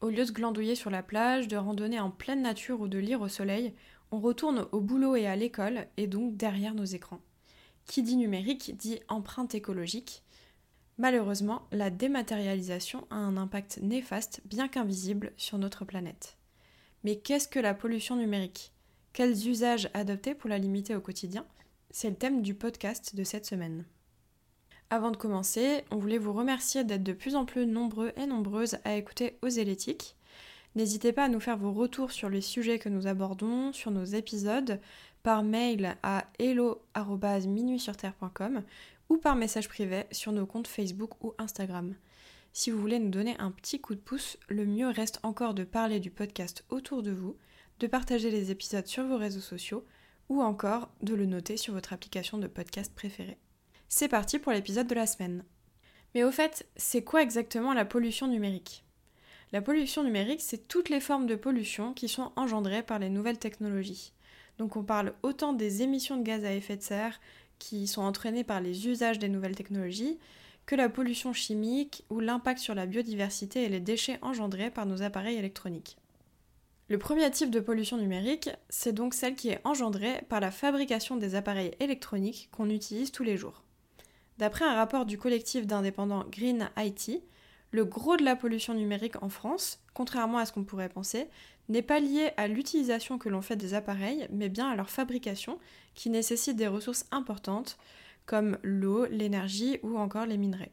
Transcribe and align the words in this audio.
Au 0.00 0.08
lieu 0.08 0.24
de 0.24 0.32
glandouiller 0.32 0.74
sur 0.74 0.88
la 0.88 1.02
plage, 1.02 1.46
de 1.46 1.56
randonner 1.56 2.00
en 2.00 2.10
pleine 2.10 2.40
nature 2.40 2.80
ou 2.80 2.88
de 2.88 2.98
lire 2.98 3.20
au 3.20 3.28
soleil, 3.28 3.74
on 4.10 4.18
retourne 4.18 4.66
au 4.72 4.80
boulot 4.80 5.14
et 5.14 5.26
à 5.26 5.36
l'école, 5.36 5.86
et 5.98 6.06
donc 6.06 6.36
derrière 6.36 6.74
nos 6.74 6.84
écrans. 6.84 7.20
Qui 7.84 8.02
dit 8.02 8.16
numérique 8.16 8.76
dit 8.78 9.00
empreinte 9.08 9.54
écologique. 9.54 10.22
Malheureusement, 10.96 11.66
la 11.70 11.90
dématérialisation 11.90 13.06
a 13.10 13.16
un 13.16 13.36
impact 13.36 13.78
néfaste, 13.82 14.40
bien 14.46 14.68
qu'invisible, 14.68 15.32
sur 15.36 15.58
notre 15.58 15.84
planète. 15.84 16.38
Mais 17.04 17.16
qu'est-ce 17.16 17.48
que 17.48 17.60
la 17.60 17.74
pollution 17.74 18.16
numérique? 18.16 18.72
Quels 19.12 19.48
usages 19.48 19.90
adopter 19.92 20.34
pour 20.34 20.48
la 20.48 20.58
limiter 20.58 20.94
au 20.94 21.00
quotidien? 21.00 21.44
C'est 21.90 22.10
le 22.10 22.16
thème 22.16 22.42
du 22.42 22.54
podcast 22.54 23.14
de 23.16 23.24
cette 23.24 23.46
semaine. 23.46 23.84
Avant 24.92 25.12
de 25.12 25.16
commencer, 25.16 25.84
on 25.92 25.98
voulait 25.98 26.18
vous 26.18 26.32
remercier 26.32 26.82
d'être 26.82 27.04
de 27.04 27.12
plus 27.12 27.36
en 27.36 27.44
plus 27.44 27.64
nombreux 27.64 28.10
et 28.16 28.26
nombreuses 28.26 28.78
à 28.84 28.96
écouter 28.96 29.38
Oser 29.40 29.64
l'éthique. 29.64 30.16
N'hésitez 30.74 31.12
pas 31.12 31.26
à 31.26 31.28
nous 31.28 31.38
faire 31.38 31.56
vos 31.56 31.72
retours 31.72 32.10
sur 32.10 32.28
les 32.28 32.40
sujets 32.40 32.80
que 32.80 32.88
nous 32.88 33.06
abordons, 33.06 33.72
sur 33.72 33.92
nos 33.92 34.02
épisodes, 34.02 34.80
par 35.22 35.44
mail 35.44 35.96
à 36.02 36.24
hello.minuitsurterre.com 36.40 38.64
ou 39.10 39.18
par 39.18 39.36
message 39.36 39.68
privé 39.68 40.06
sur 40.10 40.32
nos 40.32 40.46
comptes 40.46 40.66
Facebook 40.66 41.22
ou 41.22 41.34
Instagram. 41.38 41.94
Si 42.52 42.72
vous 42.72 42.80
voulez 42.80 42.98
nous 42.98 43.10
donner 43.10 43.36
un 43.38 43.52
petit 43.52 43.80
coup 43.80 43.94
de 43.94 44.00
pouce, 44.00 44.38
le 44.48 44.66
mieux 44.66 44.88
reste 44.88 45.20
encore 45.22 45.54
de 45.54 45.62
parler 45.62 46.00
du 46.00 46.10
podcast 46.10 46.64
autour 46.68 47.04
de 47.04 47.12
vous, 47.12 47.36
de 47.78 47.86
partager 47.86 48.32
les 48.32 48.50
épisodes 48.50 48.88
sur 48.88 49.04
vos 49.04 49.18
réseaux 49.18 49.38
sociaux 49.38 49.84
ou 50.28 50.42
encore 50.42 50.88
de 51.00 51.14
le 51.14 51.26
noter 51.26 51.56
sur 51.56 51.74
votre 51.74 51.92
application 51.92 52.38
de 52.38 52.48
podcast 52.48 52.92
préférée. 52.92 53.38
C'est 53.92 54.06
parti 54.06 54.38
pour 54.38 54.52
l'épisode 54.52 54.86
de 54.86 54.94
la 54.94 55.04
semaine. 55.04 55.42
Mais 56.14 56.22
au 56.22 56.30
fait, 56.30 56.64
c'est 56.76 57.02
quoi 57.02 57.22
exactement 57.22 57.74
la 57.74 57.84
pollution 57.84 58.28
numérique? 58.28 58.84
La 59.50 59.60
pollution 59.60 60.04
numérique, 60.04 60.42
c'est 60.42 60.68
toutes 60.68 60.90
les 60.90 61.00
formes 61.00 61.26
de 61.26 61.34
pollution 61.34 61.92
qui 61.92 62.08
sont 62.08 62.30
engendrées 62.36 62.84
par 62.84 63.00
les 63.00 63.10
nouvelles 63.10 63.40
technologies. 63.40 64.12
Donc 64.58 64.76
on 64.76 64.84
parle 64.84 65.12
autant 65.24 65.52
des 65.54 65.82
émissions 65.82 66.16
de 66.16 66.22
gaz 66.22 66.44
à 66.44 66.54
effet 66.54 66.76
de 66.76 66.82
serre 66.82 67.20
qui 67.58 67.88
sont 67.88 68.02
entraînées 68.02 68.44
par 68.44 68.60
les 68.60 68.86
usages 68.86 69.18
des 69.18 69.28
nouvelles 69.28 69.56
technologies, 69.56 70.20
que 70.66 70.76
la 70.76 70.88
pollution 70.88 71.32
chimique 71.32 72.04
ou 72.10 72.20
l'impact 72.20 72.60
sur 72.60 72.76
la 72.76 72.86
biodiversité 72.86 73.64
et 73.64 73.68
les 73.68 73.80
déchets 73.80 74.20
engendrés 74.22 74.70
par 74.70 74.86
nos 74.86 75.02
appareils 75.02 75.36
électroniques. 75.36 75.96
Le 76.88 76.98
premier 76.98 77.28
type 77.32 77.50
de 77.50 77.58
pollution 77.58 77.96
numérique, 77.96 78.50
c'est 78.68 78.92
donc 78.92 79.14
celle 79.14 79.34
qui 79.34 79.48
est 79.48 79.60
engendrée 79.64 80.22
par 80.28 80.38
la 80.38 80.52
fabrication 80.52 81.16
des 81.16 81.34
appareils 81.34 81.74
électroniques 81.80 82.50
qu'on 82.52 82.70
utilise 82.70 83.10
tous 83.10 83.24
les 83.24 83.36
jours. 83.36 83.64
D'après 84.40 84.64
un 84.64 84.74
rapport 84.74 85.04
du 85.04 85.18
collectif 85.18 85.66
d'indépendants 85.66 86.24
Green 86.32 86.70
IT, 86.78 87.22
le 87.72 87.84
gros 87.84 88.16
de 88.16 88.24
la 88.24 88.36
pollution 88.36 88.72
numérique 88.72 89.22
en 89.22 89.28
France, 89.28 89.80
contrairement 89.92 90.38
à 90.38 90.46
ce 90.46 90.52
qu'on 90.52 90.64
pourrait 90.64 90.88
penser, 90.88 91.28
n'est 91.68 91.82
pas 91.82 92.00
lié 92.00 92.30
à 92.38 92.48
l'utilisation 92.48 93.18
que 93.18 93.28
l'on 93.28 93.42
fait 93.42 93.56
des 93.56 93.74
appareils, 93.74 94.26
mais 94.32 94.48
bien 94.48 94.70
à 94.70 94.76
leur 94.76 94.88
fabrication, 94.88 95.58
qui 95.94 96.08
nécessite 96.08 96.56
des 96.56 96.68
ressources 96.68 97.04
importantes, 97.10 97.76
comme 98.24 98.56
l'eau, 98.62 99.04
l'énergie 99.10 99.78
ou 99.82 99.98
encore 99.98 100.24
les 100.24 100.38
minerais. 100.38 100.72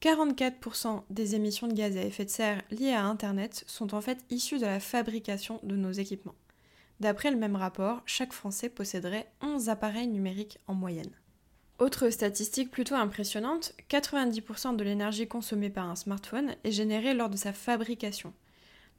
44% 0.00 1.02
des 1.10 1.34
émissions 1.34 1.68
de 1.68 1.74
gaz 1.74 1.94
à 1.98 2.02
effet 2.02 2.24
de 2.24 2.30
serre 2.30 2.62
liées 2.70 2.94
à 2.94 3.04
Internet 3.04 3.64
sont 3.66 3.92
en 3.92 4.00
fait 4.00 4.24
issues 4.30 4.58
de 4.58 4.64
la 4.64 4.80
fabrication 4.80 5.60
de 5.62 5.76
nos 5.76 5.92
équipements. 5.92 6.36
D'après 7.00 7.30
le 7.30 7.36
même 7.36 7.56
rapport, 7.56 8.00
chaque 8.06 8.32
Français 8.32 8.70
posséderait 8.70 9.30
11 9.42 9.68
appareils 9.68 10.08
numériques 10.08 10.58
en 10.66 10.74
moyenne. 10.74 11.12
Autre 11.82 12.10
statistique 12.10 12.70
plutôt 12.70 12.94
impressionnante, 12.94 13.74
90% 13.90 14.76
de 14.76 14.84
l'énergie 14.84 15.26
consommée 15.26 15.68
par 15.68 15.90
un 15.90 15.96
smartphone 15.96 16.54
est 16.62 16.70
générée 16.70 17.12
lors 17.12 17.28
de 17.28 17.36
sa 17.36 17.52
fabrication. 17.52 18.32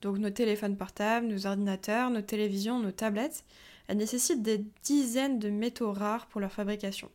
Donc 0.01 0.17
nos 0.17 0.31
téléphones 0.31 0.75
portables, 0.75 1.27
nos 1.27 1.47
ordinateurs, 1.47 2.09
nos 2.09 2.21
télévisions, 2.21 2.79
nos 2.79 2.91
tablettes, 2.91 3.45
elles 3.87 3.95
nécessitent 3.95 4.41
des 4.41 4.65
dizaines 4.83 5.39
de 5.39 5.49
métaux 5.49 5.93
rares 5.93 6.27
pour 6.27 6.41
leur 6.41 6.51
fabrication. 6.51 7.09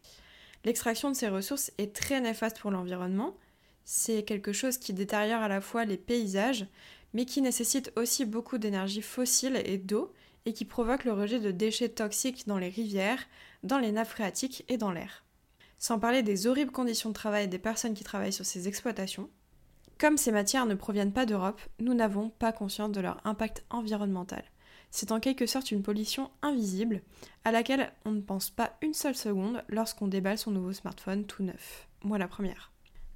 L'extraction 0.64 1.10
de 1.10 1.16
ces 1.16 1.28
ressources 1.28 1.70
est 1.76 1.94
très 1.94 2.22
néfaste 2.22 2.60
pour 2.60 2.70
l'environnement. 2.70 3.36
C'est 3.84 4.22
quelque 4.22 4.54
chose 4.54 4.78
qui 4.78 4.94
détériore 4.94 5.42
à 5.42 5.48
la 5.48 5.60
fois 5.60 5.84
les 5.84 5.98
paysages, 5.98 6.64
mais 7.12 7.26
qui 7.26 7.42
nécessite 7.42 7.92
aussi 7.94 8.24
beaucoup 8.24 8.56
d'énergie 8.56 9.02
fossile 9.02 9.60
et 9.66 9.76
d'eau, 9.76 10.14
et 10.46 10.54
qui 10.54 10.64
provoque 10.64 11.04
le 11.04 11.12
rejet 11.12 11.40
de 11.40 11.50
déchets 11.50 11.90
toxiques 11.90 12.46
dans 12.46 12.56
les 12.56 12.70
rivières, 12.70 13.26
dans 13.64 13.78
les 13.78 13.92
nappes 13.92 14.08
phréatiques 14.08 14.64
et 14.68 14.78
dans 14.78 14.92
l'air 14.92 15.26
sans 15.78 15.98
parler 15.98 16.22
des 16.22 16.46
horribles 16.46 16.72
conditions 16.72 17.10
de 17.10 17.14
travail 17.14 17.48
des 17.48 17.58
personnes 17.58 17.94
qui 17.94 18.04
travaillent 18.04 18.32
sur 18.32 18.46
ces 18.46 18.68
exploitations. 18.68 19.30
Comme 19.98 20.16
ces 20.16 20.32
matières 20.32 20.66
ne 20.66 20.74
proviennent 20.74 21.12
pas 21.12 21.26
d'Europe, 21.26 21.60
nous 21.80 21.94
n'avons 21.94 22.30
pas 22.30 22.52
conscience 22.52 22.92
de 22.92 23.00
leur 23.00 23.20
impact 23.24 23.64
environnemental. 23.70 24.44
C'est 24.90 25.12
en 25.12 25.20
quelque 25.20 25.46
sorte 25.46 25.70
une 25.70 25.82
pollution 25.82 26.30
invisible 26.42 27.02
à 27.44 27.52
laquelle 27.52 27.92
on 28.04 28.12
ne 28.12 28.20
pense 28.20 28.50
pas 28.50 28.76
une 28.80 28.94
seule 28.94 29.16
seconde 29.16 29.62
lorsqu'on 29.68 30.08
déballe 30.08 30.38
son 30.38 30.50
nouveau 30.50 30.72
smartphone 30.72 31.24
tout 31.24 31.42
neuf. 31.42 31.88
Moi 32.02 32.18
la 32.18 32.28
première. 32.28 32.72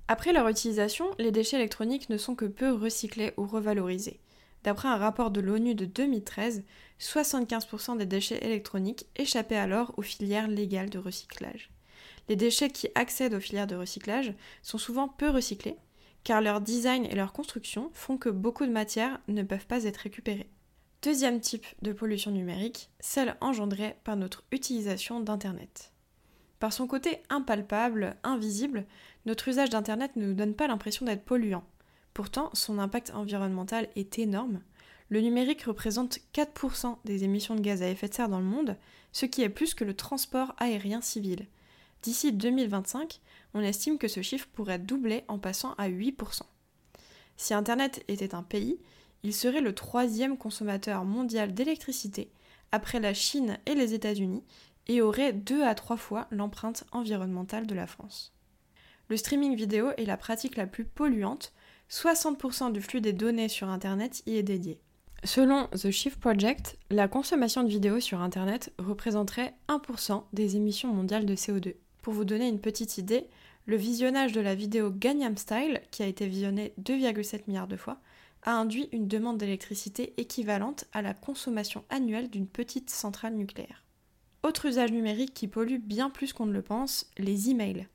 Après 0.09 0.33
leur 0.33 0.49
utilisation, 0.49 1.07
les 1.19 1.31
déchets 1.31 1.57
électroniques 1.57 2.11
ne 2.11 2.19
sont 2.19 2.35
que 2.35 2.45
peu 2.45 2.73
recyclés 2.73 3.33
ou 3.37 3.47
revalorisés. 3.47 4.21
D'après 4.65 4.89
un 4.89 4.97
rapport 4.97 5.31
de 5.31 5.41
l'ONU 5.41 5.75
de 5.75 5.87
2013, 5.87 6.65
75% 7.01 7.97
des 7.97 8.07
déchets 8.07 8.45
électroniques 8.45 9.07
échappaient 9.17 9.57
alors 9.57 9.95
aux 9.97 10.03
filières 10.03 10.49
légales 10.49 10.91
de 10.91 10.99
recyclage 10.99 11.72
les 12.29 12.37
déchets 12.37 12.71
qui 12.71 12.89
accèdent 12.95 13.35
aux 13.35 13.41
filières 13.41 13.67
de 13.67 13.77
recyclage 13.77 14.35
sont 14.63 14.79
souvent 14.79 15.09
peu 15.09 15.29
recyclés, 15.29 15.77
car 16.25 16.41
leur 16.41 16.61
design 16.61 17.05
et 17.05 17.15
leur 17.15 17.33
construction 17.33 17.91
font 17.95 18.17
que 18.17 18.29
beaucoup 18.29 18.67
de 18.67 18.73
matières 18.73 19.21
ne 19.29 19.43
peuvent 19.43 19.67
pas 19.67 19.85
être 19.85 19.99
récupérées. 19.99 20.49
Deuxième 21.03 21.41
type 21.41 21.67
de 21.83 21.93
pollution 21.93 22.31
numérique, 22.31 22.89
celle 23.01 23.37
engendrée 23.41 23.97
par 24.05 24.17
notre 24.17 24.45
utilisation 24.53 25.21
d'Internet. 25.21 25.93
Par 26.61 26.73
son 26.73 26.87
côté 26.87 27.21
impalpable, 27.29 28.17
invisible, 28.23 28.87
notre 29.27 29.49
usage 29.49 29.71
d'Internet 29.71 30.15
ne 30.15 30.27
nous 30.27 30.35
donne 30.35 30.55
pas 30.55 30.69
l'impression 30.69 31.05
d'être 31.05 31.25
polluant. 31.25 31.65
Pourtant, 32.15 32.51
son 32.53 32.79
impact 32.79 33.11
environnemental 33.15 33.89
est 33.97 34.21
énorme. 34.21 34.61
Le 35.09 35.21
numérique 35.21 35.65
représente 35.65 36.21
4% 36.35 36.99
des 37.05 37.25
émissions 37.25 37.57
de 37.57 37.61
gaz 37.61 37.83
à 37.83 37.89
effet 37.89 38.09
de 38.09 38.15
serre 38.15 38.29
dans 38.29 38.39
le 38.39 38.45
monde, 38.45 38.77
ce 39.11 39.27
qui 39.27 39.43
est 39.43 39.49
plus 39.49 39.75
que 39.75 39.83
le 39.83 39.95
transport 39.95 40.55
aérien 40.59 41.01
civil. 41.01 41.49
D'ici 42.03 42.33
2025, 42.33 43.21
on 43.55 43.61
estime 43.61 43.99
que 43.99 44.09
ce 44.09 44.23
chiffre 44.23 44.49
pourrait 44.53 44.79
doubler 44.79 45.25
en 45.29 45.39
passant 45.39 45.75
à 45.75 45.89
8%. 45.89 46.43
Si 47.37 47.55
Internet 47.55 48.05
était 48.09 48.35
un 48.35 48.43
pays, 48.43 48.79
il 49.23 49.33
serait 49.33 49.61
le 49.61 49.75
troisième 49.75 50.37
consommateur 50.37 51.05
mondial 51.05 51.55
d'électricité, 51.55 52.31
après 52.73 52.99
la 52.99 53.15
Chine 53.15 53.59
et 53.67 53.75
les 53.75 53.95
États-Unis, 53.95 54.43
et 54.89 55.01
aurait 55.01 55.33
deux 55.33 55.63
à 55.63 55.75
trois 55.75 55.97
fois 55.97 56.27
l'empreinte 56.31 56.85
environnementale 56.91 57.67
de 57.67 57.75
la 57.75 57.87
France. 57.87 58.33
Le 59.09 59.17
streaming 59.17 59.55
vidéo 59.55 59.91
est 59.97 60.05
la 60.05 60.17
pratique 60.17 60.57
la 60.57 60.67
plus 60.67 60.85
polluante, 60.85 61.53
60% 61.91 62.73
du 62.73 62.81
flux 62.81 63.01
des 63.01 63.13
données 63.13 63.49
sur 63.49 63.69
Internet 63.69 64.23
y 64.27 64.37
est 64.37 64.43
dédié. 64.43 64.81
Selon 65.25 65.69
The 65.69 65.91
Shift 65.93 66.19
Project, 66.19 66.79
la 66.91 67.07
consommation 67.07 67.63
de 67.63 67.69
vidéos 67.69 68.01
sur 68.01 68.21
Internet 68.21 68.73
représenterait 68.79 69.55
1% 69.69 70.25
des 70.33 70.57
émissions 70.57 70.93
mondiales 70.93 71.27
de 71.27 71.37
CO2. 71.37 71.75
Pour 72.03 72.13
vous 72.15 72.25
donner 72.25 72.49
une 72.49 72.61
petite 72.61 72.99
idée, 72.99 73.29
le 73.65 73.77
visionnage 73.77 74.33
de 74.33 74.41
la 74.41 74.57
vidéo 74.57 74.91
Gangnam 74.91 75.37
Style, 75.37 75.81
qui 75.93 76.03
a 76.03 76.07
été 76.07 76.27
visionnée 76.27 76.75
2,7 76.83 77.43
milliards 77.47 77.69
de 77.69 77.77
fois, 77.77 78.01
a 78.43 78.53
induit 78.53 78.89
une 78.91 79.07
demande 79.07 79.39
d'électricité 79.39 80.13
équivalente 80.17 80.85
à 80.93 81.01
la 81.01 81.15
consommation 81.15 81.85
annuelle 81.91 82.29
d'une 82.29 82.49
petite 82.49 82.91
centrale 82.91 83.35
nucléaire. 83.35 83.85
Autre 84.43 84.67
usage 84.67 84.91
numérique 84.91 85.33
qui 85.33 85.47
pollue 85.47 85.79
bien 85.79 86.11
plus 86.11 86.33
qu'on 86.33 86.47
ne 86.47 86.53
le 86.53 86.63
pense, 86.63 87.09
les 87.19 87.51
emails. 87.51 87.87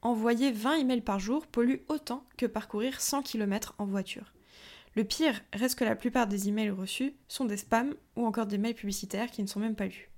Envoyer 0.00 0.50
20 0.50 0.76
emails 0.76 1.02
par 1.02 1.20
jour 1.20 1.46
pollue 1.46 1.82
autant 1.88 2.24
que 2.38 2.46
parcourir 2.46 3.02
100 3.02 3.20
km 3.22 3.74
en 3.76 3.84
voiture. 3.84 4.32
Le 4.96 5.04
pire 5.04 5.38
reste 5.52 5.78
que 5.78 5.84
la 5.84 5.96
plupart 5.96 6.26
des 6.26 6.48
emails 6.48 6.70
reçus 6.70 7.12
sont 7.28 7.44
des 7.44 7.58
spams 7.58 7.94
ou 8.16 8.24
encore 8.24 8.46
des 8.46 8.56
mails 8.56 8.74
publicitaires 8.74 9.30
qui 9.30 9.42
ne 9.42 9.46
sont 9.46 9.60
même 9.60 9.76
pas 9.76 9.86
lus. 9.86 10.09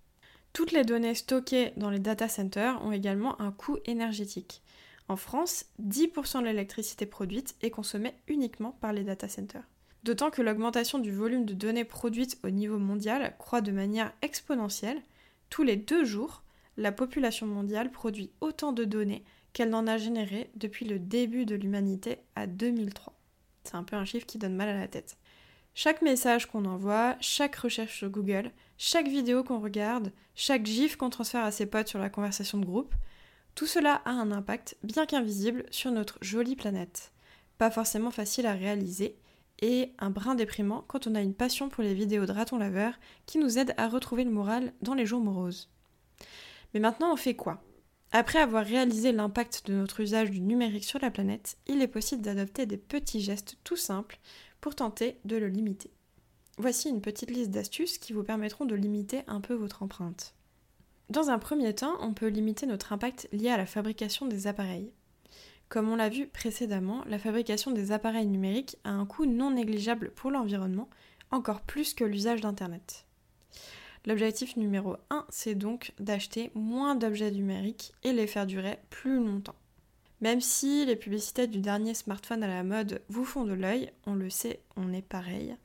Toutes 0.53 0.73
les 0.73 0.85
données 0.85 1.15
stockées 1.15 1.73
dans 1.77 1.89
les 1.89 1.99
data 1.99 2.29
centers 2.29 2.85
ont 2.85 2.93
également 2.93 3.41
un 3.41 3.53
coût 3.53 3.79
énergétique. 3.87 4.63
En 5.09 5.17
France, 5.17 5.65
10% 5.83 6.41
de 6.41 6.45
l'électricité 6.45 7.07
produite 7.07 7.57
est 7.63 7.71
consommée 7.71 8.15
uniquement 8.29 8.77
par 8.81 8.93
les 8.93 9.03
data 9.03 9.29
centers. 9.29 9.67
D'autant 10.05 10.31
que 10.31 10.43
l'augmentation 10.43 10.99
du 10.99 11.13
volume 11.13 11.47
de 11.47 11.55
données 11.55 11.85
produites 11.85 12.39
au 12.45 12.51
niveau 12.51 12.79
mondial 12.79 13.35
croît 13.39 13.61
de 13.61 13.73
manière 13.73 14.13
exponentielle. 14.21 15.01
Tous 15.49 15.63
les 15.63 15.77
deux 15.77 16.05
jours, 16.05 16.43
la 16.77 16.93
population 16.93 17.47
mondiale 17.47 17.91
produit 17.91 18.31
autant 18.41 18.73
de 18.73 18.85
données 18.85 19.25
qu'elle 19.53 19.71
n'en 19.71 19.87
a 19.87 19.97
généré 19.97 20.51
depuis 20.57 20.85
le 20.85 20.99
début 20.99 21.47
de 21.47 21.55
l'humanité 21.55 22.19
à 22.35 22.47
2003. 22.47 23.15
C'est 23.65 23.77
un 23.77 23.85
peu 23.85 23.97
un 23.97 24.05
chiffre 24.05 24.27
qui 24.27 24.39
donne 24.39 24.57
mal 24.57 24.69
à 24.69 24.79
la 24.79 24.89
tête. 24.89 25.17
Chaque 25.75 26.03
message 26.03 26.47
qu'on 26.47 26.67
envoie, 26.67 27.17
chaque 27.21 27.57
recherche 27.57 27.97
sur 27.99 28.11
Google, 28.11 28.51
chaque 28.85 29.07
vidéo 29.07 29.45
qu'on 29.45 29.61
regarde, 29.61 30.11
chaque 30.35 30.67
gif 30.67 30.97
qu'on 30.97 31.09
transfère 31.09 31.45
à 31.45 31.53
ses 31.53 31.67
potes 31.67 31.87
sur 31.87 32.01
la 32.01 32.11
conversation 32.11 32.59
de 32.59 32.67
groupe, 32.67 32.97
tout 33.55 33.69
cela 33.69 34.03
a 34.05 34.11
un 34.11 34.33
impact 34.33 34.77
bien 34.83 35.07
qu'invisible 35.07 35.67
sur 35.71 35.93
notre 35.93 36.19
jolie 36.21 36.57
planète. 36.57 37.13
Pas 37.59 37.71
forcément 37.71 38.11
facile 38.11 38.45
à 38.45 38.55
réaliser 38.55 39.17
et 39.61 39.93
un 40.01 40.11
brin 40.11 40.35
déprimant 40.35 40.85
quand 40.89 41.07
on 41.07 41.15
a 41.15 41.21
une 41.21 41.33
passion 41.33 41.69
pour 41.69 41.85
les 41.85 41.95
vidéos 41.95 42.27
de 42.27 42.33
ratons 42.33 42.59
laveurs 42.59 42.99
qui 43.25 43.39
nous 43.39 43.57
aident 43.57 43.73
à 43.77 43.87
retrouver 43.87 44.25
le 44.25 44.33
moral 44.33 44.73
dans 44.83 44.95
les 44.95 45.07
jours 45.07 45.21
moroses. 45.21 45.71
Mais 46.75 46.81
maintenant 46.81 47.13
on 47.13 47.17
fait 47.17 47.37
quoi? 47.37 47.63
Après 48.11 48.41
avoir 48.41 48.67
réalisé 48.67 49.13
l'impact 49.13 49.65
de 49.67 49.75
notre 49.75 50.01
usage 50.01 50.33
du 50.33 50.41
numérique 50.41 50.83
sur 50.83 50.99
la 50.99 51.13
planète, 51.13 51.57
il 51.69 51.83
est 51.83 51.87
possible 51.87 52.23
d'adopter 52.23 52.67
des 52.67 52.79
petits 52.79 53.21
gestes 53.21 53.59
tout 53.63 53.77
simples 53.77 54.19
pour 54.61 54.75
tenter 54.75 55.21
de 55.25 55.37
le 55.37 55.47
limiter. 55.47 55.93
Voici 56.59 56.91
une 56.91 57.01
petite 57.01 57.31
liste 57.31 57.51
d'astuces 57.51 57.97
qui 57.99 58.13
vous 58.13 58.25
permettront 58.25 58.67
de 58.67 58.75
limiter 58.75 59.23
un 59.27 59.41
peu 59.41 59.55
votre 59.55 59.83
empreinte. 59.83 60.35
Dans 61.09 61.31
un 61.31 61.39
premier 61.39 61.75
temps, 61.75 61.97
on 62.01 62.13
peut 62.13 62.29
limiter 62.29 62.67
notre 62.67 62.93
impact 62.93 63.29
lié 63.33 63.49
à 63.49 63.57
la 63.57 63.67
fabrication 63.67 64.27
des 64.27 64.47
appareils. 64.47 64.93
Comme 65.71 65.89
on 65.89 65.97
l'a 65.97 66.11
vu 66.11 66.27
précédemment, 66.27 67.03
la 67.07 67.19
fabrication 67.19 67.71
des 67.71 67.93
appareils 67.93 68.27
numériques 68.27 68.77
a 68.85 68.91
un 68.91 69.07
coût 69.07 69.25
non 69.25 69.53
négligeable 69.53 70.11
pour 70.11 70.31
l'environnement, 70.31 70.91
encore 71.31 71.63
plus 71.63 71.95
que 71.95 72.05
l'usage 72.05 72.43
d'Internet. 72.43 73.07
L'objectif 74.05 74.57
numéro 74.57 74.97
1, 75.09 75.25
c'est 75.31 75.55
donc 75.55 75.93
d'acheter 75.99 76.51
moins 76.55 76.95
d'objets 76.95 77.31
numériques 77.31 77.95
et 78.03 78.13
les 78.13 78.27
faire 78.27 78.47
durer 78.47 78.79
plus 78.91 79.25
longtemps. 79.25 79.55
Même 80.21 80.43
si 80.43 80.85
les 80.85 80.97
publicités 80.97 81.47
du 81.47 81.61
dernier 81.61 81.95
smartphone 81.95 82.43
à 82.43 82.49
la 82.49 82.63
mode 82.63 83.01
vous 83.09 83.25
font 83.25 83.45
de 83.45 83.55
l'œil, 83.55 83.91
on 84.07 84.15
le 84.15 84.29
sait, 84.29 84.61
on 84.77 84.93
est 84.93 85.03
pareil. 85.03 85.57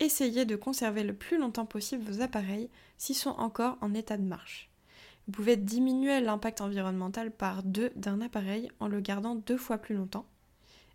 Essayez 0.00 0.44
de 0.44 0.56
conserver 0.56 1.02
le 1.02 1.12
plus 1.12 1.38
longtemps 1.38 1.66
possible 1.66 2.04
vos 2.04 2.20
appareils 2.20 2.70
s'ils 2.98 3.16
sont 3.16 3.30
encore 3.30 3.78
en 3.80 3.94
état 3.94 4.16
de 4.16 4.22
marche. 4.22 4.70
Vous 5.26 5.32
pouvez 5.32 5.56
diminuer 5.56 6.20
l'impact 6.20 6.60
environnemental 6.60 7.30
par 7.30 7.62
deux 7.62 7.90
d'un 7.96 8.20
appareil 8.20 8.70
en 8.80 8.88
le 8.88 9.00
gardant 9.00 9.34
deux 9.34 9.58
fois 9.58 9.78
plus 9.78 9.94
longtemps. 9.94 10.26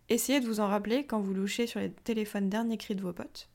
Essayez 0.08 0.40
de 0.40 0.46
vous 0.46 0.60
en 0.60 0.68
rappeler 0.68 1.06
quand 1.06 1.20
vous 1.20 1.34
louchez 1.34 1.66
sur 1.66 1.80
les 1.80 1.92
téléphones 1.92 2.48
dernier 2.48 2.76
cri 2.76 2.94
de 2.94 3.02
vos 3.02 3.12
potes. 3.12 3.48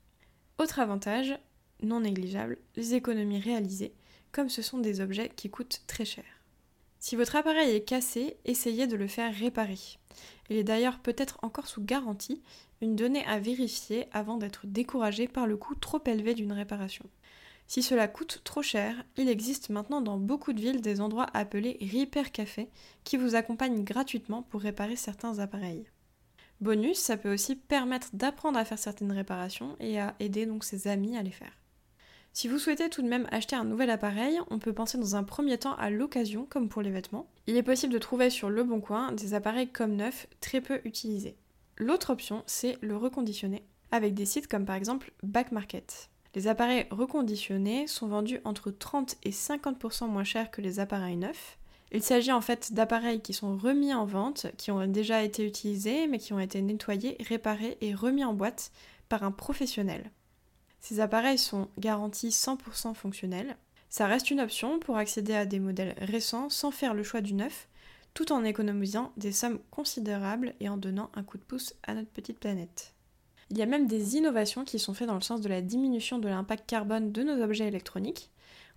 Autre 0.57 0.79
avantage, 0.79 1.37
non 1.81 2.01
négligeable, 2.01 2.57
les 2.75 2.93
économies 2.93 3.39
réalisées, 3.39 3.93
comme 4.31 4.49
ce 4.49 4.61
sont 4.61 4.79
des 4.79 5.01
objets 5.01 5.29
qui 5.35 5.49
coûtent 5.49 5.81
très 5.87 6.05
cher. 6.05 6.25
Si 6.99 7.15
votre 7.15 7.37
appareil 7.37 7.75
est 7.75 7.83
cassé, 7.83 8.37
essayez 8.45 8.85
de 8.85 8.97
le 8.97 9.07
faire 9.07 9.33
réparer. 9.33 9.79
Il 10.49 10.57
est 10.57 10.63
d'ailleurs 10.63 10.99
peut-être 10.99 11.39
encore 11.41 11.67
sous 11.67 11.81
garantie, 11.81 12.41
une 12.81 12.95
donnée 12.95 13.25
à 13.25 13.39
vérifier 13.39 14.07
avant 14.11 14.37
d'être 14.37 14.67
découragé 14.67 15.27
par 15.27 15.47
le 15.47 15.57
coût 15.57 15.75
trop 15.75 16.01
élevé 16.05 16.33
d'une 16.33 16.51
réparation. 16.51 17.05
Si 17.67 17.83
cela 17.83 18.07
coûte 18.07 18.41
trop 18.43 18.63
cher, 18.63 18.95
il 19.15 19.29
existe 19.29 19.69
maintenant 19.69 20.01
dans 20.01 20.17
beaucoup 20.17 20.53
de 20.53 20.59
villes 20.59 20.81
des 20.81 21.01
endroits 21.01 21.27
appelés 21.33 21.77
Repair 21.81 22.31
Café 22.31 22.67
qui 23.03 23.15
vous 23.15 23.35
accompagnent 23.35 23.83
gratuitement 23.83 24.41
pour 24.41 24.61
réparer 24.61 24.95
certains 24.95 25.39
appareils. 25.39 25.85
Bonus, 26.61 26.97
ça 26.97 27.15
peut 27.15 27.31
aussi 27.31 27.55
permettre 27.55 28.09
d'apprendre 28.13 28.57
à 28.57 28.65
faire 28.65 28.79
certaines 28.79 29.11
réparations 29.11 29.77
et 29.79 29.99
à 29.99 30.15
aider 30.19 30.45
donc 30.45 30.63
ses 30.63 30.87
amis 30.87 31.15
à 31.15 31.21
les 31.21 31.31
faire. 31.31 31.53
Si 32.33 32.47
vous 32.47 32.59
souhaitez 32.59 32.89
tout 32.89 33.01
de 33.01 33.07
même 33.07 33.27
acheter 33.31 33.55
un 33.55 33.65
nouvel 33.65 33.89
appareil, 33.89 34.39
on 34.49 34.59
peut 34.59 34.73
penser 34.73 34.97
dans 34.97 35.15
un 35.15 35.23
premier 35.23 35.57
temps 35.57 35.75
à 35.75 35.89
l'occasion, 35.89 36.45
comme 36.49 36.69
pour 36.69 36.81
les 36.81 36.91
vêtements. 36.91 37.27
Il 37.47 37.57
est 37.57 37.63
possible 37.63 37.93
de 37.93 37.99
trouver 37.99 38.29
sur 38.29 38.49
Le 38.49 38.63
Bon 38.63 38.79
Coin 38.79 39.11
des 39.11 39.33
appareils 39.33 39.69
comme 39.69 39.95
neufs 39.95 40.27
très 40.39 40.61
peu 40.61 40.79
utilisés. 40.85 41.35
L'autre 41.77 42.11
option, 42.11 42.43
c'est 42.45 42.77
le 42.81 42.95
reconditionner, 42.95 43.63
avec 43.91 44.13
des 44.13 44.25
sites 44.25 44.47
comme 44.47 44.65
par 44.65 44.75
exemple 44.75 45.11
Back 45.23 45.51
Market. 45.51 46.09
Les 46.35 46.47
appareils 46.47 46.85
reconditionnés 46.91 47.87
sont 47.87 48.07
vendus 48.07 48.39
entre 48.43 48.69
30 48.69 49.17
et 49.23 49.31
50% 49.31 50.07
moins 50.07 50.23
cher 50.23 50.51
que 50.51 50.61
les 50.61 50.79
appareils 50.79 51.17
neufs. 51.17 51.57
Il 51.91 52.03
s'agit 52.03 52.31
en 52.31 52.41
fait 52.41 52.73
d'appareils 52.73 53.21
qui 53.21 53.33
sont 53.33 53.57
remis 53.57 53.93
en 53.93 54.05
vente, 54.05 54.45
qui 54.57 54.69
ont 54.69 54.85
déjà 54.85 55.23
été 55.23 55.43
utilisés, 55.43 56.05
mais 56.05 56.19
qui 56.19 56.33
ont 56.33 56.39
été 56.39 56.61
nettoyés, 56.61 57.17
réparés 57.27 57.77
et 57.81 57.95
remis 57.95 58.23
en 58.23 58.33
boîte 58.33 58.71
par 59.09 59.23
un 59.23 59.31
professionnel. 59.31 60.11
Ces 60.79 60.99
appareils 60.99 61.37
sont 61.37 61.67
garantis 61.77 62.29
100% 62.29 62.93
fonctionnels. 62.93 63.57
Ça 63.89 64.07
reste 64.07 64.31
une 64.31 64.39
option 64.39 64.79
pour 64.79 64.97
accéder 64.97 65.33
à 65.33 65.45
des 65.45 65.59
modèles 65.59 65.95
récents 65.99 66.49
sans 66.49 66.71
faire 66.71 66.93
le 66.93 67.03
choix 67.03 67.21
du 67.21 67.33
neuf, 67.33 67.67
tout 68.13 68.31
en 68.31 68.43
économisant 68.43 69.11
des 69.17 69.31
sommes 69.31 69.59
considérables 69.71 70.53
et 70.59 70.69
en 70.69 70.77
donnant 70.77 71.09
un 71.15 71.23
coup 71.23 71.37
de 71.37 71.43
pouce 71.43 71.73
à 71.83 71.93
notre 71.93 72.09
petite 72.09 72.39
planète. 72.39 72.93
Il 73.51 73.57
y 73.57 73.61
a 73.63 73.65
même 73.65 73.87
des 73.87 74.15
innovations 74.15 74.63
qui 74.63 74.77
sont 74.77 74.93
faites 74.93 75.07
dans 75.07 75.15
le 75.15 75.21
sens 75.21 75.41
de 75.41 75.49
la 75.49 75.61
diminution 75.61 76.19
de 76.19 76.27
l'impact 76.27 76.69
carbone 76.69 77.11
de 77.11 77.23
nos 77.23 77.41
objets 77.43 77.67
électroniques. 77.67 78.29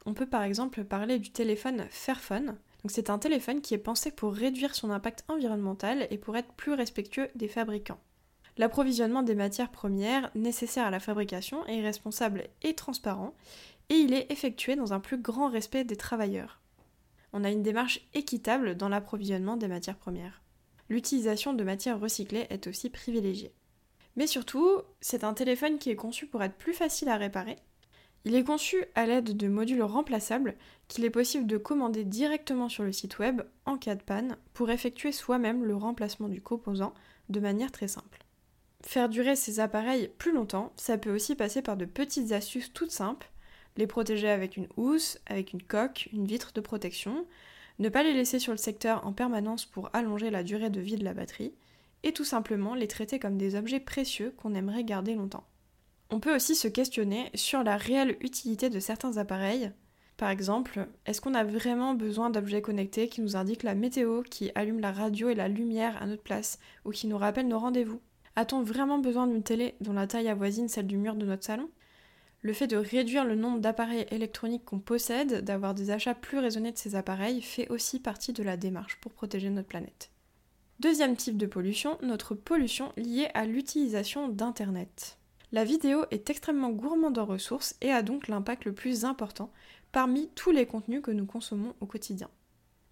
On 0.06 0.14
peut 0.14 0.26
par 0.26 0.42
exemple 0.42 0.84
parler 0.84 1.18
du 1.18 1.30
téléphone 1.30 1.86
Fairphone. 1.90 2.56
c'est 2.88 3.10
un 3.10 3.18
téléphone 3.18 3.60
qui 3.60 3.74
est 3.74 3.78
pensé 3.78 4.10
pour 4.10 4.32
réduire 4.32 4.74
son 4.74 4.90
impact 4.90 5.24
environnemental 5.28 6.06
et 6.10 6.18
pour 6.18 6.36
être 6.36 6.52
plus 6.54 6.72
respectueux 6.72 7.28
des 7.34 7.48
fabricants. 7.48 8.00
L'approvisionnement 8.58 9.22
des 9.22 9.34
matières 9.34 9.70
premières 9.70 10.30
nécessaires 10.34 10.86
à 10.86 10.90
la 10.90 11.00
fabrication 11.00 11.66
est 11.66 11.80
responsable 11.80 12.48
et 12.62 12.74
transparent, 12.74 13.34
et 13.88 13.94
il 13.94 14.12
est 14.12 14.30
effectué 14.30 14.76
dans 14.76 14.92
un 14.92 15.00
plus 15.00 15.18
grand 15.18 15.48
respect 15.48 15.84
des 15.84 15.96
travailleurs. 15.96 16.60
On 17.32 17.44
a 17.44 17.50
une 17.50 17.62
démarche 17.62 18.00
équitable 18.14 18.76
dans 18.76 18.90
l'approvisionnement 18.90 19.56
des 19.56 19.68
matières 19.68 19.96
premières. 19.96 20.42
L'utilisation 20.90 21.54
de 21.54 21.64
matières 21.64 21.98
recyclées 21.98 22.46
est 22.50 22.66
aussi 22.66 22.90
privilégiée. 22.90 23.54
Mais 24.16 24.26
surtout, 24.26 24.82
c'est 25.00 25.24
un 25.24 25.32
téléphone 25.32 25.78
qui 25.78 25.88
est 25.88 25.96
conçu 25.96 26.26
pour 26.26 26.42
être 26.42 26.56
plus 26.56 26.74
facile 26.74 27.08
à 27.08 27.16
réparer. 27.16 27.56
Il 28.24 28.34
est 28.34 28.44
conçu 28.44 28.84
à 28.94 29.06
l'aide 29.06 29.36
de 29.36 29.48
modules 29.48 29.82
remplaçables 29.82 30.54
qu'il 30.86 31.04
est 31.04 31.10
possible 31.10 31.46
de 31.46 31.56
commander 31.56 32.04
directement 32.04 32.68
sur 32.68 32.84
le 32.84 32.92
site 32.92 33.18
web 33.18 33.42
en 33.64 33.78
cas 33.78 33.94
de 33.94 34.02
panne 34.02 34.36
pour 34.52 34.70
effectuer 34.70 35.10
soi-même 35.10 35.64
le 35.64 35.74
remplacement 35.74 36.28
du 36.28 36.42
composant 36.42 36.92
de 37.30 37.40
manière 37.40 37.72
très 37.72 37.88
simple. 37.88 38.21
Faire 38.82 39.08
durer 39.08 39.36
ces 39.36 39.60
appareils 39.60 40.10
plus 40.18 40.32
longtemps, 40.32 40.72
ça 40.76 40.98
peut 40.98 41.14
aussi 41.14 41.34
passer 41.34 41.62
par 41.62 41.76
de 41.76 41.84
petites 41.84 42.32
astuces 42.32 42.72
toutes 42.72 42.90
simples, 42.90 43.30
les 43.76 43.86
protéger 43.86 44.28
avec 44.28 44.56
une 44.56 44.68
housse, 44.76 45.18
avec 45.26 45.52
une 45.52 45.62
coque, 45.62 46.08
une 46.12 46.26
vitre 46.26 46.52
de 46.52 46.60
protection, 46.60 47.26
ne 47.78 47.88
pas 47.88 48.02
les 48.02 48.12
laisser 48.12 48.38
sur 48.38 48.52
le 48.52 48.58
secteur 48.58 49.06
en 49.06 49.12
permanence 49.12 49.64
pour 49.64 49.88
allonger 49.94 50.30
la 50.30 50.42
durée 50.42 50.70
de 50.70 50.80
vie 50.80 50.96
de 50.96 51.04
la 51.04 51.14
batterie, 51.14 51.54
et 52.02 52.12
tout 52.12 52.24
simplement 52.24 52.74
les 52.74 52.88
traiter 52.88 53.18
comme 53.18 53.38
des 53.38 53.54
objets 53.54 53.80
précieux 53.80 54.34
qu'on 54.36 54.54
aimerait 54.54 54.84
garder 54.84 55.14
longtemps. 55.14 55.46
On 56.10 56.20
peut 56.20 56.34
aussi 56.34 56.54
se 56.54 56.68
questionner 56.68 57.30
sur 57.34 57.62
la 57.62 57.76
réelle 57.76 58.16
utilité 58.20 58.68
de 58.68 58.80
certains 58.80 59.16
appareils. 59.16 59.72
Par 60.18 60.28
exemple, 60.28 60.86
est-ce 61.06 61.20
qu'on 61.20 61.34
a 61.34 61.44
vraiment 61.44 61.94
besoin 61.94 62.28
d'objets 62.28 62.60
connectés 62.60 63.08
qui 63.08 63.22
nous 63.22 63.36
indiquent 63.36 63.62
la 63.62 63.74
météo, 63.74 64.22
qui 64.22 64.50
allument 64.54 64.80
la 64.80 64.92
radio 64.92 65.30
et 65.30 65.34
la 65.34 65.48
lumière 65.48 66.00
à 66.02 66.06
notre 66.06 66.22
place, 66.22 66.58
ou 66.84 66.90
qui 66.90 67.06
nous 67.06 67.16
rappellent 67.16 67.48
nos 67.48 67.58
rendez-vous? 67.58 68.00
A-t-on 68.36 68.62
vraiment 68.62 68.98
besoin 68.98 69.26
d'une 69.26 69.42
télé 69.42 69.74
dont 69.80 69.92
la 69.92 70.06
taille 70.06 70.28
avoisine 70.28 70.68
celle 70.68 70.86
du 70.86 70.96
mur 70.96 71.14
de 71.14 71.26
notre 71.26 71.44
salon? 71.44 71.68
Le 72.40 72.52
fait 72.52 72.66
de 72.66 72.76
réduire 72.76 73.24
le 73.24 73.36
nombre 73.36 73.60
d'appareils 73.60 74.06
électroniques 74.10 74.64
qu'on 74.64 74.80
possède, 74.80 75.44
d'avoir 75.44 75.74
des 75.74 75.90
achats 75.90 76.14
plus 76.14 76.38
raisonnés 76.38 76.72
de 76.72 76.78
ces 76.78 76.96
appareils, 76.96 77.40
fait 77.40 77.68
aussi 77.68 78.00
partie 78.00 78.32
de 78.32 78.42
la 78.42 78.56
démarche 78.56 78.98
pour 79.00 79.12
protéger 79.12 79.48
notre 79.48 79.68
planète. 79.68 80.10
Deuxième 80.80 81.14
type 81.14 81.36
de 81.36 81.46
pollution, 81.46 81.98
notre 82.02 82.34
pollution 82.34 82.92
liée 82.96 83.28
à 83.34 83.44
l'utilisation 83.44 84.28
d'Internet. 84.28 85.18
La 85.52 85.64
vidéo 85.64 86.06
est 86.10 86.30
extrêmement 86.30 86.70
gourmande 86.70 87.18
en 87.18 87.26
ressources 87.26 87.76
et 87.80 87.92
a 87.92 88.02
donc 88.02 88.26
l'impact 88.26 88.64
le 88.64 88.72
plus 88.72 89.04
important 89.04 89.52
parmi 89.92 90.28
tous 90.34 90.50
les 90.50 90.66
contenus 90.66 91.02
que 91.02 91.10
nous 91.10 91.26
consommons 91.26 91.74
au 91.80 91.86
quotidien. 91.86 92.30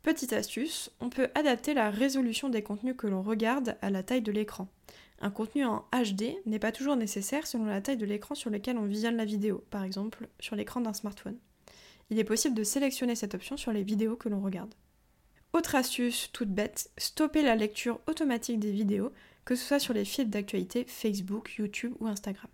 Petite 0.02 0.32
astuce, 0.32 0.90
on 1.00 1.10
peut 1.10 1.28
adapter 1.34 1.74
la 1.74 1.90
résolution 1.90 2.48
des 2.48 2.62
contenus 2.62 2.94
que 2.96 3.06
l'on 3.06 3.22
regarde 3.22 3.76
à 3.82 3.90
la 3.90 4.02
taille 4.02 4.22
de 4.22 4.30
l'écran. 4.30 4.68
Un 5.20 5.30
contenu 5.30 5.64
en 5.64 5.84
HD 5.92 6.36
n'est 6.46 6.58
pas 6.58 6.72
toujours 6.72 6.96
nécessaire 6.96 7.46
selon 7.46 7.66
la 7.66 7.80
taille 7.80 7.98
de 7.98 8.06
l'écran 8.06 8.34
sur 8.34 8.48
lequel 8.48 8.78
on 8.78 8.86
visionne 8.86 9.16
la 9.16 9.26
vidéo, 9.26 9.64
par 9.70 9.84
exemple 9.84 10.28
sur 10.38 10.56
l'écran 10.56 10.80
d'un 10.80 10.94
smartphone. 10.94 11.36
Il 12.08 12.18
est 12.18 12.24
possible 12.24 12.56
de 12.56 12.64
sélectionner 12.64 13.14
cette 13.14 13.34
option 13.34 13.56
sur 13.56 13.72
les 13.72 13.82
vidéos 13.82 14.16
que 14.16 14.28
l'on 14.28 14.40
regarde. 14.40 14.74
Autre 15.52 15.74
astuce 15.74 16.30
toute 16.32 16.48
bête, 16.48 16.90
stopper 16.96 17.42
la 17.42 17.56
lecture 17.56 18.00
automatique 18.06 18.58
des 18.58 18.72
vidéos, 18.72 19.12
que 19.44 19.54
ce 19.54 19.64
soit 19.64 19.78
sur 19.78 19.94
les 19.94 20.04
fils 20.04 20.28
d'actualité 20.28 20.84
Facebook, 20.86 21.54
YouTube 21.58 21.94
ou 22.00 22.06
Instagram. 22.06 22.50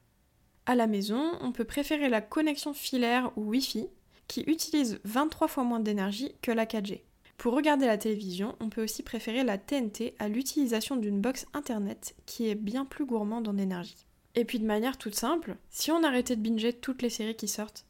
À 0.67 0.75
la 0.75 0.87
maison, 0.87 1.33
on 1.41 1.53
peut 1.53 1.65
préférer 1.65 2.09
la 2.09 2.21
connexion 2.21 2.75
filaire 2.75 3.31
ou 3.37 3.51
Wi-Fi, 3.51 3.87
qui 4.27 4.41
utilise 4.43 4.99
23 5.05 5.47
fois 5.47 5.63
moins 5.63 5.79
d'énergie 5.79 6.33
que 6.43 6.51
la 6.51 6.67
4G. 6.67 7.03
Pour 7.39 7.55
regarder 7.55 7.87
la 7.87 7.99
télévision, 7.99 8.57
on 8.61 8.71
peut 8.71 8.83
aussi 8.83 9.03
préférer 9.03 9.45
la 9.45 9.59
TNT 9.59 10.15
à 10.19 10.29
l'utilisation 10.29 10.97
d'une 10.97 11.21
box 11.21 11.47
internet 11.53 12.17
qui 12.25 12.49
est 12.49 12.55
bien 12.55 12.85
plus 12.85 13.05
gourmande 13.05 13.47
en 13.47 13.59
énergie. 13.59 14.07
Et 14.35 14.45
puis 14.45 14.59
de 14.59 14.67
manière 14.67 14.99
toute 14.99 15.15
simple, 15.15 15.57
si 15.71 15.91
on 15.91 16.03
arrêtait 16.03 16.37
de 16.37 16.43
binger 16.43 16.73
toutes 16.73 17.03
les 17.03 17.11
séries 17.11 17.37
qui 17.37 17.49
sortent, 17.49 17.87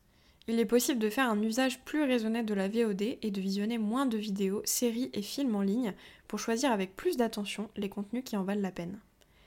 il 0.49 0.61
est 0.61 0.65
possible 0.65 1.01
de 1.01 1.11
faire 1.11 1.29
un 1.29 1.43
usage 1.43 1.81
plus 1.85 2.05
raisonné 2.05 2.45
de 2.45 2.55
la 2.55 2.69
VOD 2.69 3.19
et 3.21 3.31
de 3.33 3.41
visionner 3.41 3.79
moins 3.79 4.07
de 4.07 4.17
vidéos, 4.17 4.63
séries 4.65 5.11
et 5.13 5.23
films 5.23 5.57
en 5.57 5.63
ligne 5.63 5.95
pour 6.29 6.39
choisir 6.39 6.71
avec 6.71 6.95
plus 6.95 7.17
d'attention 7.17 7.69
les 7.77 7.89
contenus 7.89 8.23
qui 8.25 8.37
en 8.37 8.45
valent 8.45 8.63
la 8.63 8.71
peine. 8.71 9.01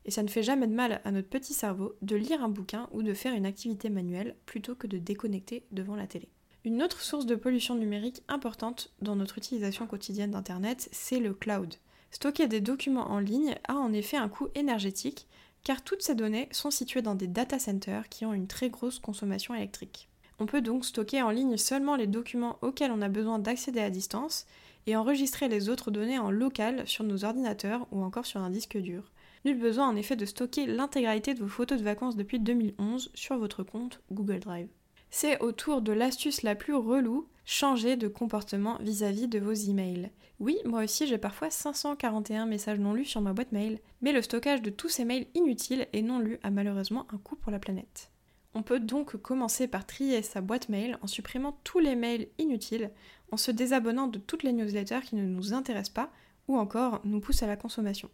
Et 0.05 0.11
ça 0.11 0.23
ne 0.23 0.27
fait 0.27 0.43
jamais 0.43 0.67
de 0.67 0.73
mal 0.73 1.01
à 1.05 1.11
notre 1.11 1.29
petit 1.29 1.53
cerveau 1.53 1.95
de 2.01 2.15
lire 2.15 2.43
un 2.43 2.49
bouquin 2.49 2.89
ou 2.91 3.01
de 3.01 3.13
faire 3.13 3.33
une 3.33 3.45
activité 3.45 3.89
manuelle 3.89 4.35
plutôt 4.45 4.75
que 4.75 4.87
de 4.87 4.97
déconnecter 4.97 5.63
devant 5.71 5.95
la 5.95 6.07
télé. 6.07 6.27
Une 6.69 6.83
autre 6.83 7.01
source 7.01 7.25
de 7.25 7.33
pollution 7.33 7.73
numérique 7.73 8.21
importante 8.27 8.91
dans 9.01 9.15
notre 9.15 9.39
utilisation 9.39 9.87
quotidienne 9.87 10.29
d'Internet, 10.29 10.87
c'est 10.91 11.17
le 11.17 11.33
cloud. 11.33 11.73
Stocker 12.11 12.47
des 12.47 12.61
documents 12.61 13.09
en 13.09 13.17
ligne 13.17 13.55
a 13.67 13.73
en 13.73 13.91
effet 13.91 14.17
un 14.17 14.29
coût 14.29 14.49
énergétique 14.53 15.25
car 15.63 15.83
toutes 15.83 16.03
ces 16.03 16.13
données 16.13 16.47
sont 16.51 16.69
situées 16.69 17.01
dans 17.01 17.15
des 17.15 17.25
data 17.25 17.57
centers 17.57 18.07
qui 18.07 18.23
ont 18.23 18.35
une 18.35 18.45
très 18.45 18.69
grosse 18.69 18.99
consommation 18.99 19.55
électrique. 19.55 20.09
On 20.37 20.45
peut 20.45 20.61
donc 20.61 20.85
stocker 20.85 21.23
en 21.23 21.31
ligne 21.31 21.57
seulement 21.57 21.95
les 21.95 22.05
documents 22.05 22.59
auxquels 22.61 22.91
on 22.91 23.01
a 23.01 23.09
besoin 23.09 23.39
d'accéder 23.39 23.81
à 23.81 23.89
distance 23.89 24.45
et 24.85 24.95
enregistrer 24.95 25.47
les 25.47 25.69
autres 25.69 25.89
données 25.89 26.19
en 26.19 26.29
local 26.29 26.87
sur 26.87 27.03
nos 27.03 27.25
ordinateurs 27.25 27.87
ou 27.91 28.03
encore 28.03 28.27
sur 28.27 28.41
un 28.41 28.51
disque 28.51 28.77
dur. 28.77 29.11
Nul 29.43 29.57
besoin 29.57 29.87
en 29.87 29.95
effet 29.95 30.15
de 30.15 30.25
stocker 30.27 30.67
l'intégralité 30.67 31.33
de 31.33 31.39
vos 31.39 31.47
photos 31.47 31.79
de 31.79 31.83
vacances 31.83 32.15
depuis 32.15 32.39
2011 32.39 33.09
sur 33.15 33.39
votre 33.39 33.63
compte 33.63 34.01
Google 34.11 34.41
Drive. 34.41 34.67
C'est 35.11 35.39
autour 35.41 35.81
de 35.81 35.91
l'astuce 35.91 36.43
la 36.43 36.55
plus 36.55 36.75
relou, 36.75 37.27
changer 37.45 37.95
de 37.95 38.07
comportement 38.07 38.77
vis-à-vis 38.79 39.25
-vis 39.25 39.29
de 39.29 39.39
vos 39.39 39.53
emails. 39.53 40.11
Oui, 40.39 40.57
moi 40.65 40.83
aussi 40.83 41.07
j'ai 41.07 41.17
parfois 41.17 41.49
541 41.49 42.45
messages 42.45 42.79
non 42.79 42.93
lus 42.93 43.05
sur 43.05 43.19
ma 43.19 43.33
boîte 43.33 43.51
mail, 43.51 43.79
mais 44.01 44.13
le 44.13 44.21
stockage 44.21 44.61
de 44.61 44.69
tous 44.69 44.87
ces 44.87 45.05
mails 45.05 45.27
inutiles 45.33 45.87
et 45.93 46.01
non 46.01 46.19
lus 46.19 46.39
a 46.43 46.51
malheureusement 46.51 47.07
un 47.11 47.17
coût 47.17 47.35
pour 47.35 47.51
la 47.51 47.59
planète. 47.59 48.11
On 48.53 48.63
peut 48.63 48.79
donc 48.79 49.17
commencer 49.17 49.67
par 49.67 49.85
trier 49.85 50.21
sa 50.21 50.41
boîte 50.41 50.69
mail 50.69 50.97
en 51.01 51.07
supprimant 51.07 51.59
tous 51.63 51.79
les 51.79 51.95
mails 51.95 52.27
inutiles, 52.37 52.91
en 53.31 53.37
se 53.37 53.51
désabonnant 53.51 54.07
de 54.07 54.19
toutes 54.19 54.43
les 54.43 54.53
newsletters 54.53 55.01
qui 55.01 55.15
ne 55.15 55.25
nous 55.25 55.53
intéressent 55.53 55.93
pas 55.93 56.11
ou 56.47 56.57
encore 56.57 57.01
nous 57.03 57.19
poussent 57.19 57.43
à 57.43 57.47
la 57.47 57.57
consommation. 57.57 58.09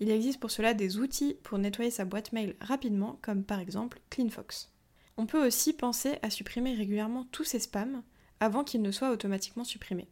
Il 0.00 0.10
existe 0.10 0.40
pour 0.40 0.50
cela 0.50 0.74
des 0.74 0.98
outils 0.98 1.36
pour 1.42 1.58
nettoyer 1.58 1.90
sa 1.90 2.04
boîte 2.04 2.32
mail 2.32 2.56
rapidement, 2.60 3.18
comme 3.22 3.44
par 3.44 3.60
exemple 3.60 4.00
CleanFox. 4.10 4.70
On 5.18 5.26
peut 5.26 5.44
aussi 5.44 5.72
penser 5.72 6.16
à 6.22 6.30
supprimer 6.30 6.74
régulièrement 6.74 7.26
tous 7.32 7.42
ces 7.42 7.58
spams 7.58 8.02
avant 8.38 8.62
qu'ils 8.62 8.82
ne 8.82 8.92
soient 8.92 9.10
automatiquement 9.10 9.64
supprimés. 9.64 10.08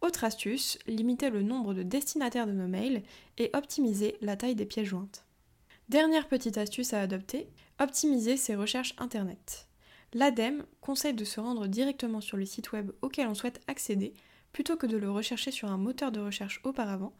Autre 0.00 0.24
astuce, 0.24 0.78
limiter 0.86 1.28
le 1.28 1.42
nombre 1.42 1.74
de 1.74 1.82
destinataires 1.82 2.46
de 2.46 2.52
nos 2.52 2.66
mails 2.66 3.02
et 3.36 3.50
optimiser 3.52 4.16
la 4.22 4.36
taille 4.36 4.54
des 4.54 4.64
pièces 4.64 4.86
jointes. 4.88 5.26
Dernière 5.90 6.28
petite 6.28 6.56
astuce 6.56 6.94
à 6.94 7.02
adopter, 7.02 7.50
optimiser 7.78 8.38
ses 8.38 8.54
recherches 8.54 8.94
Internet. 8.96 9.68
L'ADEME 10.14 10.64
conseille 10.80 11.12
de 11.12 11.26
se 11.26 11.40
rendre 11.40 11.66
directement 11.66 12.22
sur 12.22 12.38
le 12.38 12.46
site 12.46 12.72
web 12.72 12.90
auquel 13.02 13.28
on 13.28 13.34
souhaite 13.34 13.60
accéder 13.66 14.14
plutôt 14.52 14.76
que 14.78 14.86
de 14.86 14.96
le 14.96 15.10
rechercher 15.10 15.50
sur 15.50 15.70
un 15.70 15.76
moteur 15.76 16.10
de 16.10 16.20
recherche 16.20 16.62
auparavant, 16.64 17.12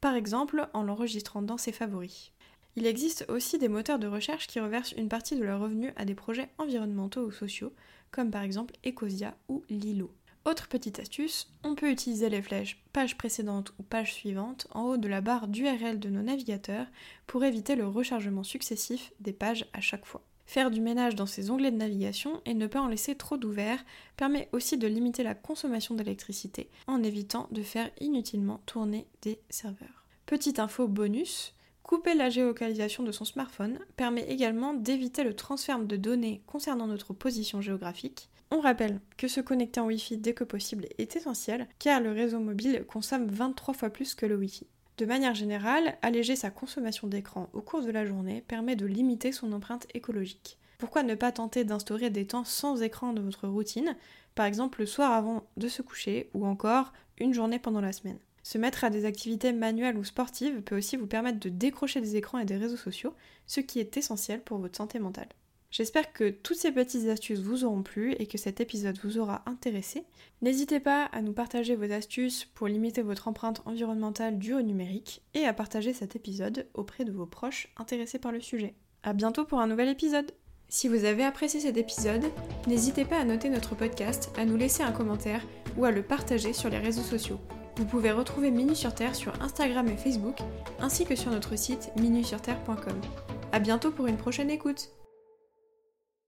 par 0.00 0.14
exemple 0.14 0.68
en 0.72 0.84
l'enregistrant 0.84 1.42
dans 1.42 1.58
ses 1.58 1.72
favoris. 1.72 2.30
Il 2.76 2.86
existe 2.86 3.24
aussi 3.28 3.58
des 3.58 3.68
moteurs 3.68 3.98
de 3.98 4.06
recherche 4.06 4.46
qui 4.46 4.60
reversent 4.60 4.92
une 4.92 5.08
partie 5.08 5.34
de 5.34 5.42
leurs 5.42 5.60
revenus 5.60 5.92
à 5.96 6.04
des 6.04 6.14
projets 6.14 6.50
environnementaux 6.58 7.24
ou 7.24 7.30
sociaux, 7.30 7.72
comme 8.10 8.30
par 8.30 8.42
exemple 8.42 8.74
Ecosia 8.84 9.34
ou 9.48 9.64
Lilo. 9.70 10.12
Autre 10.44 10.68
petite 10.68 11.00
astuce, 11.00 11.50
on 11.64 11.74
peut 11.74 11.90
utiliser 11.90 12.28
les 12.28 12.42
flèches 12.42 12.80
page 12.92 13.16
précédente 13.16 13.72
ou 13.80 13.82
page 13.82 14.12
suivante 14.12 14.68
en 14.70 14.82
haut 14.82 14.96
de 14.96 15.08
la 15.08 15.20
barre 15.20 15.48
d'URL 15.48 15.98
de 15.98 16.08
nos 16.10 16.22
navigateurs 16.22 16.86
pour 17.26 17.42
éviter 17.42 17.74
le 17.76 17.88
rechargement 17.88 18.44
successif 18.44 19.10
des 19.20 19.32
pages 19.32 19.66
à 19.72 19.80
chaque 19.80 20.06
fois. 20.06 20.22
Faire 20.44 20.70
du 20.70 20.80
ménage 20.80 21.16
dans 21.16 21.26
ces 21.26 21.50
onglets 21.50 21.72
de 21.72 21.76
navigation 21.76 22.40
et 22.44 22.54
ne 22.54 22.68
pas 22.68 22.80
en 22.80 22.86
laisser 22.86 23.16
trop 23.16 23.36
d'ouverts 23.36 23.84
permet 24.16 24.48
aussi 24.52 24.78
de 24.78 24.86
limiter 24.86 25.24
la 25.24 25.34
consommation 25.34 25.96
d'électricité 25.96 26.70
en 26.86 27.02
évitant 27.02 27.48
de 27.50 27.62
faire 27.62 27.90
inutilement 28.00 28.60
tourner 28.66 29.08
des 29.22 29.40
serveurs. 29.50 30.04
Petite 30.26 30.60
info 30.60 30.86
bonus, 30.86 31.55
couper 31.86 32.14
la 32.14 32.30
géolocalisation 32.30 33.04
de 33.04 33.12
son 33.12 33.24
smartphone 33.24 33.78
permet 33.96 34.28
également 34.28 34.74
d'éviter 34.74 35.22
le 35.22 35.34
transfert 35.34 35.78
de 35.78 35.96
données 35.96 36.42
concernant 36.46 36.88
notre 36.88 37.14
position 37.14 37.60
géographique 37.60 38.28
on 38.50 38.60
rappelle 38.60 39.00
que 39.16 39.28
se 39.28 39.40
connecter 39.40 39.80
en 39.80 39.86
Wi-Fi 39.86 40.18
dès 40.18 40.34
que 40.34 40.44
possible 40.44 40.86
est 40.98 41.16
essentiel 41.16 41.66
car 41.78 42.00
le 42.00 42.12
réseau 42.12 42.38
mobile 42.38 42.84
consomme 42.86 43.26
23 43.26 43.74
fois 43.74 43.90
plus 43.90 44.14
que 44.14 44.26
le 44.26 44.36
Wi-Fi. 44.36 44.68
De 44.98 45.04
manière 45.04 45.34
générale, 45.34 45.98
alléger 46.00 46.36
sa 46.36 46.50
consommation 46.50 47.08
d'écran 47.08 47.50
au 47.52 47.60
cours 47.60 47.82
de 47.82 47.90
la 47.90 48.06
journée 48.06 48.44
permet 48.46 48.76
de 48.76 48.86
limiter 48.86 49.32
son 49.32 49.52
empreinte 49.52 49.86
écologique. 49.94 50.58
Pourquoi 50.78 51.02
ne 51.02 51.14
pas 51.14 51.32
tenter 51.32 51.64
d'instaurer 51.64 52.10
des 52.10 52.26
temps 52.26 52.44
sans 52.44 52.82
écran 52.82 53.12
dans 53.12 53.22
votre 53.22 53.48
routine, 53.48 53.96
par 54.34 54.46
exemple 54.46 54.80
le 54.80 54.86
soir 54.86 55.12
avant 55.12 55.46
de 55.56 55.68
se 55.68 55.82
coucher 55.82 56.30
ou 56.32 56.46
encore 56.46 56.92
une 57.18 57.34
journée 57.34 57.58
pendant 57.58 57.80
la 57.80 57.92
semaine? 57.92 58.18
Se 58.46 58.58
mettre 58.58 58.84
à 58.84 58.90
des 58.90 59.06
activités 59.06 59.52
manuelles 59.52 59.98
ou 59.98 60.04
sportives 60.04 60.62
peut 60.62 60.76
aussi 60.76 60.96
vous 60.96 61.08
permettre 61.08 61.40
de 61.40 61.48
décrocher 61.48 62.00
des 62.00 62.14
écrans 62.14 62.38
et 62.38 62.44
des 62.44 62.56
réseaux 62.56 62.76
sociaux, 62.76 63.12
ce 63.48 63.58
qui 63.58 63.80
est 63.80 63.96
essentiel 63.96 64.40
pour 64.40 64.58
votre 64.58 64.76
santé 64.76 65.00
mentale. 65.00 65.30
J'espère 65.72 66.12
que 66.12 66.30
toutes 66.30 66.56
ces 66.56 66.70
petites 66.70 67.08
astuces 67.08 67.40
vous 67.40 67.64
auront 67.64 67.82
plu 67.82 68.12
et 68.20 68.26
que 68.28 68.38
cet 68.38 68.60
épisode 68.60 69.00
vous 69.02 69.18
aura 69.18 69.42
intéressé. 69.46 70.04
N'hésitez 70.42 70.78
pas 70.78 71.06
à 71.06 71.22
nous 71.22 71.32
partager 71.32 71.74
vos 71.74 71.90
astuces 71.90 72.44
pour 72.44 72.68
limiter 72.68 73.02
votre 73.02 73.26
empreinte 73.26 73.62
environnementale 73.64 74.38
due 74.38 74.54
au 74.54 74.62
numérique 74.62 75.22
et 75.34 75.44
à 75.44 75.52
partager 75.52 75.92
cet 75.92 76.14
épisode 76.14 76.68
auprès 76.74 77.04
de 77.04 77.10
vos 77.10 77.26
proches 77.26 77.74
intéressés 77.76 78.20
par 78.20 78.30
le 78.30 78.40
sujet. 78.40 78.76
A 79.02 79.12
bientôt 79.12 79.44
pour 79.44 79.58
un 79.58 79.66
nouvel 79.66 79.88
épisode 79.88 80.30
Si 80.68 80.86
vous 80.86 81.04
avez 81.04 81.24
apprécié 81.24 81.58
cet 81.58 81.78
épisode, 81.78 82.30
n'hésitez 82.68 83.06
pas 83.06 83.18
à 83.18 83.24
noter 83.24 83.50
notre 83.50 83.74
podcast, 83.74 84.30
à 84.38 84.44
nous 84.44 84.56
laisser 84.56 84.84
un 84.84 84.92
commentaire 84.92 85.44
ou 85.76 85.84
à 85.84 85.90
le 85.90 86.04
partager 86.04 86.52
sur 86.52 86.70
les 86.70 86.78
réseaux 86.78 87.02
sociaux. 87.02 87.40
Vous 87.76 87.84
pouvez 87.84 88.10
retrouver 88.10 88.50
Minu 88.50 88.74
sur 88.74 88.94
Terre 88.94 89.14
sur 89.14 89.32
Instagram 89.42 89.86
et 89.88 89.96
Facebook, 89.96 90.38
ainsi 90.80 91.04
que 91.04 91.14
sur 91.14 91.30
notre 91.30 91.56
site 91.56 91.90
minusurterre.com. 91.96 93.00
A 93.52 93.58
bientôt 93.58 93.90
pour 93.90 94.06
une 94.06 94.16
prochaine 94.16 94.50
écoute 94.50 94.90